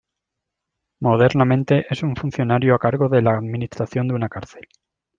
[1.03, 4.67] Modernamente, es un funcionario a cargo de la administración de una cárcel.